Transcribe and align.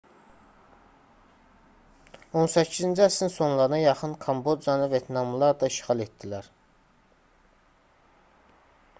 18-ci 2.43 3.03
əsrin 3.07 3.31
sonlarına 3.33 3.77
yaxın 3.81 4.15
kambocanı 4.23 4.87
vyetnamlılar 4.93 5.59
da 5.65 5.69
işğal 5.75 6.01
etdilər 6.07 6.49